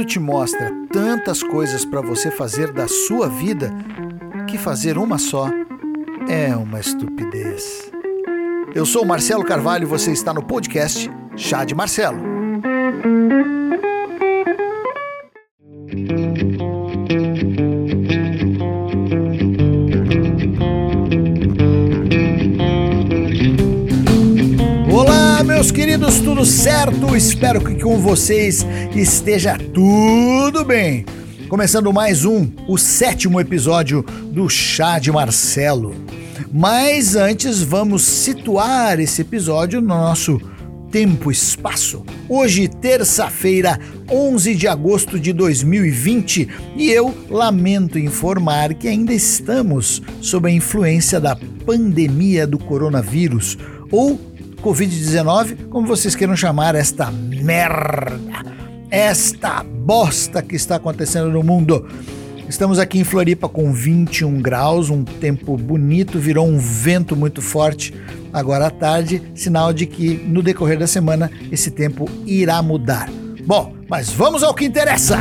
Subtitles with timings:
[0.00, 3.72] mundo te mostra tantas coisas para você fazer da sua vida
[4.48, 5.50] que fazer uma só
[6.28, 7.90] é uma estupidez.
[8.74, 12.18] Eu sou Marcelo Carvalho e você está no podcast Chá de Marcelo.
[26.40, 27.14] Tudo certo?
[27.14, 31.04] Espero que com vocês esteja tudo bem.
[31.50, 35.94] Começando mais um, o sétimo episódio do Chá de Marcelo.
[36.50, 40.40] Mas antes vamos situar esse episódio no nosso
[40.90, 42.06] tempo e espaço.
[42.26, 43.78] Hoje, terça-feira,
[44.10, 51.20] 11 de agosto de 2020, e eu lamento informar que ainda estamos sob a influência
[51.20, 53.58] da pandemia do coronavírus
[53.90, 54.18] ou
[54.60, 58.44] Covid-19, como vocês queiram chamar esta merda,
[58.90, 61.88] esta bosta que está acontecendo no mundo.
[62.46, 67.94] Estamos aqui em Floripa com 21 graus, um tempo bonito, virou um vento muito forte
[68.32, 73.08] agora à tarde, sinal de que no decorrer da semana esse tempo irá mudar.
[73.46, 75.18] Bom, mas vamos ao que interessa!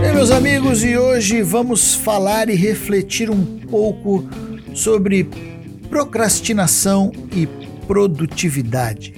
[0.00, 4.24] Bem, meus amigos, e hoje vamos falar e refletir um pouco
[4.72, 5.28] sobre
[5.88, 7.46] procrastinação e
[7.86, 9.14] produtividade.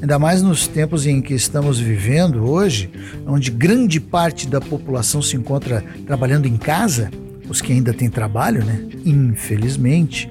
[0.00, 2.90] Ainda mais nos tempos em que estamos vivendo hoje,
[3.26, 7.10] onde grande parte da população se encontra trabalhando em casa,
[7.48, 8.84] os que ainda têm trabalho, né?
[9.04, 10.30] Infelizmente,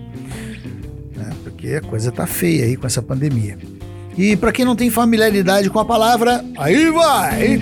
[1.15, 1.31] né?
[1.43, 3.57] porque a coisa tá feia aí com essa pandemia.
[4.17, 7.59] E para quem não tem familiaridade com a palavra, aí vai!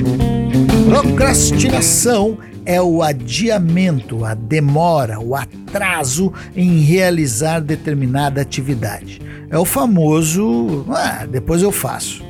[0.85, 9.21] Procrastinação é o adiamento, a demora, o atraso em realizar determinada atividade.
[9.49, 12.23] É o famoso, ah, depois eu faço.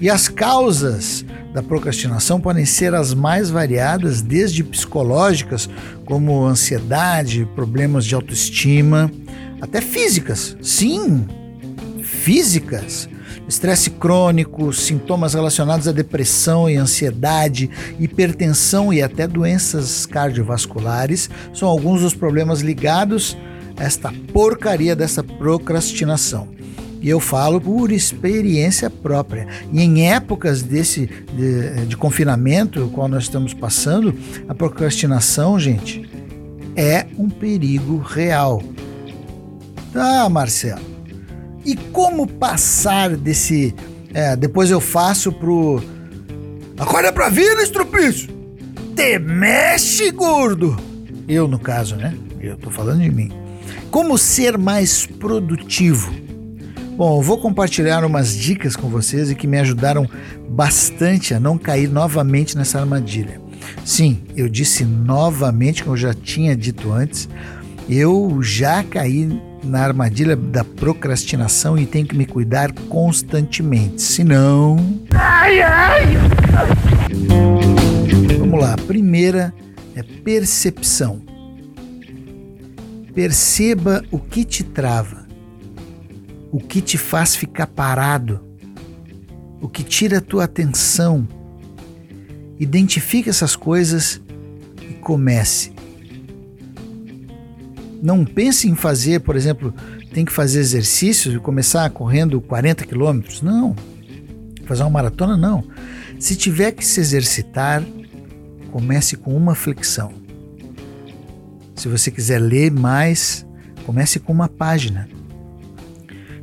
[0.00, 5.68] E as causas da procrastinação podem ser as mais variadas, desde psicológicas,
[6.04, 9.10] como ansiedade, problemas de autoestima,
[9.60, 10.56] até físicas.
[10.62, 11.26] Sim,
[12.02, 13.08] físicas
[13.48, 22.02] estresse crônico, sintomas relacionados à depressão e ansiedade, hipertensão e até doenças cardiovasculares são alguns
[22.02, 23.36] dos problemas ligados
[23.76, 26.48] a esta porcaria dessa procrastinação.
[27.00, 29.48] E eu falo por experiência própria.
[29.72, 34.14] E em épocas desse de, de confinamento, qual nós estamos passando,
[34.46, 36.08] a procrastinação, gente,
[36.76, 38.62] é um perigo real.
[39.92, 40.99] Tá, Marcelo.
[41.64, 43.74] E como passar desse.
[44.12, 45.82] É, depois eu faço pro.
[46.78, 48.30] Acorda pra vida, estrupício!
[48.96, 50.76] Te mexe, gordo!
[51.28, 52.14] Eu, no caso, né?
[52.40, 53.30] Eu tô falando de mim.
[53.90, 56.12] Como ser mais produtivo?
[56.96, 60.08] Bom, eu vou compartilhar umas dicas com vocês e que me ajudaram
[60.48, 63.40] bastante a não cair novamente nessa armadilha.
[63.84, 67.28] Sim, eu disse novamente, como eu já tinha dito antes,
[67.88, 74.76] eu já caí na armadilha da procrastinação e tenho que me cuidar constantemente, senão.
[75.12, 76.04] Ai, ai.
[78.38, 79.54] Vamos lá, a primeira
[79.94, 81.22] é percepção.
[83.14, 85.26] Perceba o que te trava,
[86.50, 88.40] o que te faz ficar parado,
[89.60, 91.26] o que tira a tua atenção.
[92.58, 94.20] Identifique essas coisas
[94.88, 95.72] e comece
[98.02, 99.74] não pense em fazer, por exemplo,
[100.12, 103.42] tem que fazer exercícios e começar correndo 40 quilômetros.
[103.42, 103.76] Não.
[104.64, 105.64] Fazer uma maratona, não.
[106.18, 107.82] Se tiver que se exercitar,
[108.70, 110.12] comece com uma flexão.
[111.74, 113.46] Se você quiser ler mais,
[113.84, 115.08] comece com uma página.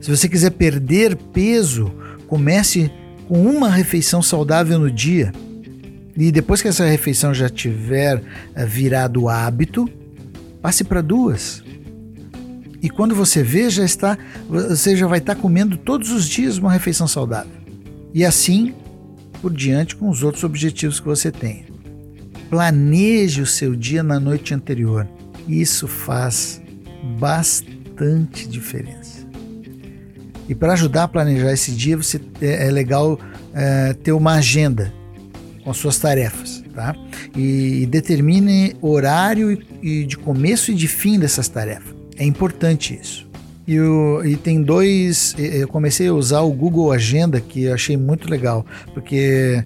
[0.02, 1.92] Se você quiser perder peso,
[2.28, 2.92] comece
[3.28, 5.32] com uma refeição saudável no dia.
[6.16, 8.24] E depois que essa refeição já tiver
[8.56, 9.88] eh, virado hábito,
[10.62, 11.64] passe para duas.
[12.82, 16.72] E quando você vê, já está, você já vai estar comendo todos os dias uma
[16.72, 17.52] refeição saudável.
[18.14, 18.74] E assim
[19.42, 21.66] por diante com os outros objetivos que você tem.
[22.50, 25.08] Planeje o seu dia na noite anterior.
[25.48, 26.62] Isso faz
[27.20, 29.28] bastante diferença.
[30.50, 33.20] E para ajudar a planejar esse dia, você é, é legal
[33.54, 34.94] é, ter uma agenda
[35.64, 36.96] com as suas tarefas tá?
[37.36, 41.96] E, determine horário e, e de começo e de fim dessas tarefas.
[42.16, 43.28] É importante isso.
[43.68, 45.36] E, o, e, tem dois.
[45.40, 48.64] Eu comecei a usar o Google Agenda, que eu achei muito legal,
[48.94, 49.64] porque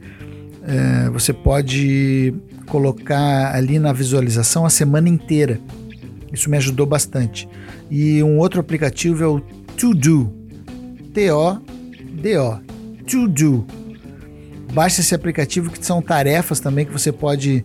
[0.66, 2.34] é, você pode
[2.68, 5.60] colocar ali na visualização a semana inteira.
[6.31, 7.48] Isso me ajudou bastante.
[7.90, 9.42] E um outro aplicativo é o
[9.75, 10.34] To Do.
[11.13, 12.60] T-O-D-O.
[13.06, 13.81] To Do
[14.73, 17.63] Baixe esse aplicativo que são tarefas também que você pode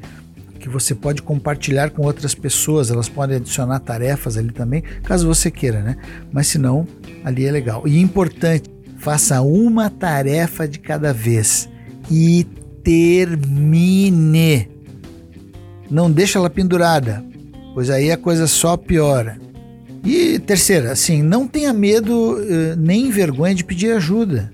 [0.58, 5.48] que você pode compartilhar com outras pessoas, elas podem adicionar tarefas ali também, caso você
[5.48, 5.96] queira, né?
[6.32, 6.88] Mas se não,
[7.22, 7.86] ali é legal.
[7.86, 8.68] E importante,
[8.98, 11.68] faça uma tarefa de cada vez
[12.10, 12.44] e
[12.82, 14.68] termine.
[15.88, 17.24] Não deixa ela pendurada,
[17.72, 19.38] pois aí a coisa só piora.
[20.04, 24.52] E terceira, assim, não tenha medo eh, nem vergonha de pedir ajuda.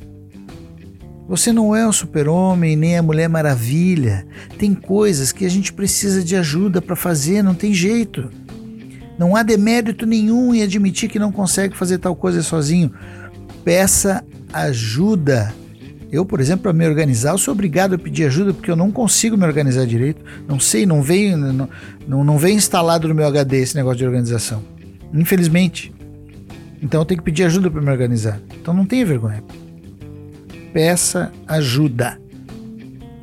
[1.32, 4.26] Você não é o super-homem nem a Mulher Maravilha.
[4.58, 8.28] Tem coisas que a gente precisa de ajuda para fazer, não tem jeito.
[9.18, 12.92] Não há demérito nenhum em admitir que não consegue fazer tal coisa sozinho.
[13.64, 15.54] Peça ajuda.
[16.10, 18.90] Eu, por exemplo, para me organizar, eu sou obrigado a pedir ajuda porque eu não
[18.90, 20.22] consigo me organizar direito.
[20.46, 21.66] Não sei, não vem, não,
[22.06, 24.62] não, não vem instalado no meu HD esse negócio de organização.
[25.14, 25.94] Infelizmente.
[26.82, 28.38] Então eu tenho que pedir ajuda para me organizar.
[28.60, 29.42] Então não tenha vergonha
[30.72, 32.18] peça ajuda.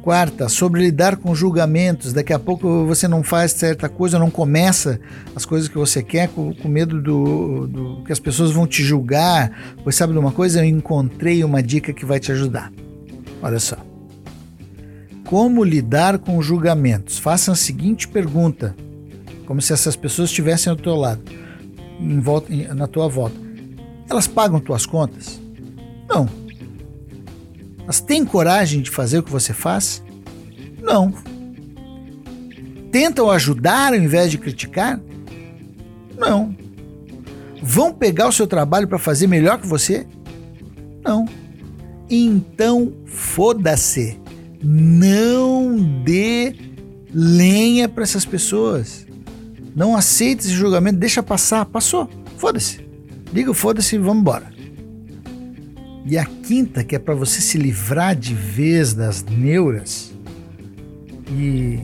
[0.02, 2.14] Quarta, sobre lidar com julgamentos.
[2.14, 5.00] Daqui a pouco você não faz certa coisa, não começa
[5.36, 8.82] as coisas que você quer com, com medo do, do, que as pessoas vão te
[8.82, 9.52] julgar.
[9.84, 10.60] Pois sabe de uma coisa?
[10.62, 12.72] Eu encontrei uma dica que vai te ajudar.
[13.42, 13.78] Olha só.
[15.26, 17.20] Como lidar com julgamentos?
[17.20, 18.76] Faça a seguinte pergunta,
[19.46, 21.22] como se essas pessoas estivessem ao teu lado,
[22.00, 23.36] em volta, na tua volta.
[24.10, 25.40] Elas pagam tuas contas?
[26.10, 26.49] Não.
[27.90, 30.04] Mas tem coragem de fazer o que você faz?
[30.80, 31.12] Não.
[32.92, 35.02] Tentam ajudar ao invés de criticar?
[36.16, 36.56] Não.
[37.64, 40.06] Vão pegar o seu trabalho para fazer melhor que você?
[41.04, 41.26] Não.
[42.08, 44.20] Então, foda-se.
[44.62, 46.56] Não dê
[47.12, 49.08] lenha para essas pessoas.
[49.76, 51.66] Não aceite esse julgamento, deixa passar.
[51.66, 52.08] Passou.
[52.38, 52.88] Foda-se.
[53.34, 54.59] Diga foda-se e vamos embora.
[56.10, 60.12] E a quinta, que é para você se livrar de vez das neuras
[61.28, 61.82] e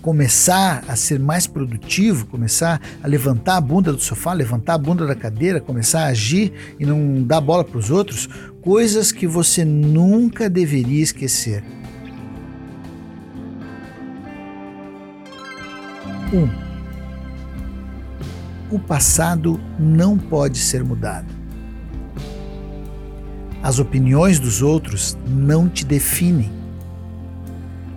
[0.00, 5.04] começar a ser mais produtivo, começar a levantar a bunda do sofá, levantar a bunda
[5.04, 8.28] da cadeira, começar a agir e não dar bola para os outros,
[8.62, 11.64] coisas que você nunca deveria esquecer.
[16.32, 16.38] 1.
[16.38, 16.48] Um,
[18.70, 21.35] o passado não pode ser mudado.
[23.62, 26.50] As opiniões dos outros não te definem.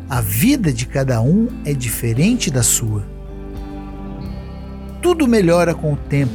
[0.10, 3.06] A vida de cada um é diferente da sua.
[5.02, 6.34] Tudo melhora com o tempo.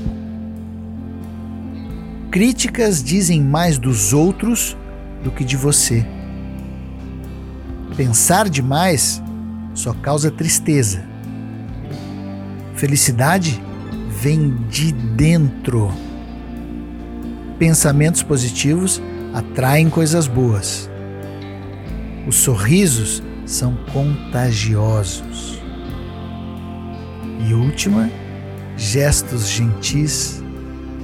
[2.30, 4.76] Críticas dizem mais dos outros
[5.22, 6.06] do que de você.
[7.96, 9.22] Pensar demais
[9.74, 11.04] só causa tristeza.
[12.74, 13.62] Felicidade
[14.20, 15.92] vem de dentro.
[17.58, 19.00] Pensamentos positivos
[19.34, 20.88] atraem coisas boas.
[22.26, 25.60] Os sorrisos são contagiosos.
[27.46, 28.08] E última,
[28.76, 30.42] gestos gentis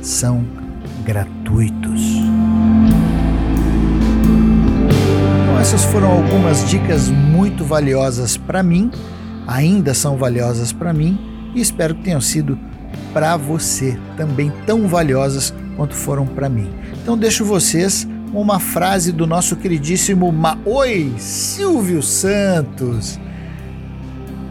[0.00, 0.46] são
[1.04, 2.00] gratuitos.
[5.42, 8.92] Então, essas foram algumas dicas muito valiosas para mim,
[9.46, 11.18] ainda são valiosas para mim
[11.54, 12.56] e espero que tenham sido
[13.12, 16.70] para você também tão valiosas quanto foram para mim.
[17.02, 23.18] Então deixo vocês uma frase do nosso queridíssimo Maoi Silvio Santos.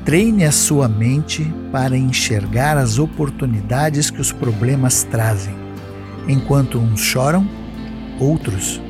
[0.04, 5.54] Treine a sua mente para enxergar as oportunidades que os problemas trazem.
[6.28, 7.48] Enquanto uns choram,
[8.20, 8.82] outros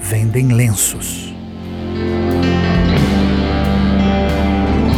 [0.00, 1.32] vendem lenços.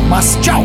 [0.09, 0.65] Mas tchau!